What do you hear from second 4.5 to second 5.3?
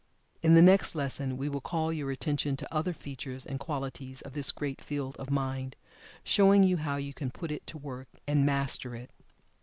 great field of